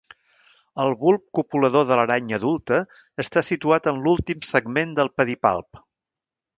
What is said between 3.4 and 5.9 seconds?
situat en l'últim segment del pedipalp.